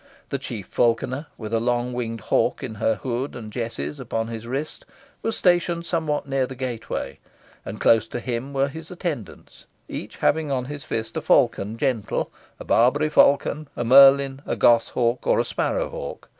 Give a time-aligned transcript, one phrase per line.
[0.29, 4.47] The chief falconer, with a long winged hawk in her hood and jesses upon his
[4.47, 4.83] wrist,
[5.21, 7.19] was stationed somewhat near the gateway,
[7.63, 12.31] and close to him were his attendants, each having on his fist a falcon gentle,
[12.59, 16.27] a Barbary falcon, a merlin, a goshawk, or a sparrowhawk.